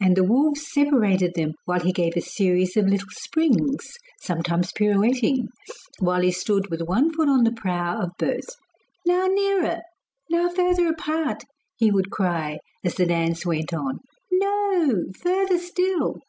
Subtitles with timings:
[0.00, 5.46] And the wolves separated them while he gave a series of little springs, sometime pirouetting
[6.00, 8.56] while he stood with one foot on the prow of both.
[9.06, 9.82] 'Now nearer,
[10.30, 11.44] now further apart,'
[11.76, 14.00] he would cry as the dance went on.
[14.32, 15.04] 'No!
[15.22, 16.22] further still.